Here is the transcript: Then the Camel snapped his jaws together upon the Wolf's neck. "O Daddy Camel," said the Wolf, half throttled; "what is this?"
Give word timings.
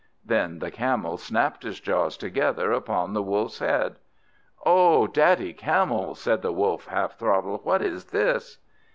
Then 0.25 0.57
the 0.57 0.71
Camel 0.71 1.17
snapped 1.17 1.61
his 1.61 1.79
jaws 1.79 2.17
together 2.17 2.71
upon 2.71 3.13
the 3.13 3.21
Wolf's 3.21 3.61
neck. 3.61 3.91
"O 4.65 5.05
Daddy 5.05 5.53
Camel," 5.53 6.15
said 6.15 6.41
the 6.41 6.51
Wolf, 6.51 6.87
half 6.87 7.19
throttled; 7.19 7.63
"what 7.63 7.83
is 7.83 8.05
this?" 8.05 8.57